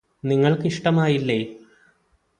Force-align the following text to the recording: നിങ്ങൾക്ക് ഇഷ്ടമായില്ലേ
നിങ്ങൾക്ക് 0.23 0.65
ഇഷ്ടമായില്ലേ 0.67 1.39